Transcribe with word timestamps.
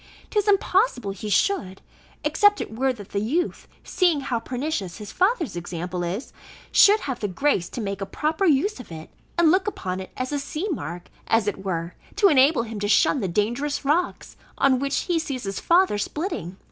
'Tis 0.31 0.47
impossible 0.47 1.11
he 1.11 1.29
should, 1.29 1.79
except 2.23 2.59
it 2.59 2.75
were 2.75 2.91
that 2.91 3.09
the 3.09 3.19
youth, 3.19 3.67
seeing 3.83 4.21
how 4.21 4.39
pernicious 4.39 4.97
his 4.97 5.11
father's 5.11 5.55
example 5.55 6.03
is, 6.03 6.33
should 6.71 7.01
have 7.01 7.19
the 7.19 7.27
grace 7.27 7.69
to 7.69 7.79
make 7.79 8.01
a 8.01 8.05
proper 8.07 8.43
use 8.43 8.79
of 8.79 8.91
it, 8.91 9.11
and 9.37 9.51
look 9.51 9.67
upon 9.67 9.99
it 9.99 10.09
as 10.17 10.31
a 10.31 10.39
sea 10.39 10.67
mark, 10.69 11.11
as 11.27 11.47
it 11.47 11.63
were, 11.63 11.93
to 12.15 12.29
enable 12.29 12.63
him 12.63 12.79
to 12.79 12.87
shun 12.87 13.19
the 13.19 13.27
dangerous 13.27 13.85
rocks, 13.85 14.35
on 14.57 14.79
which 14.79 15.01
he 15.01 15.19
sees 15.19 15.43
his 15.43 15.59
father 15.59 15.99
splitting. 15.99 16.57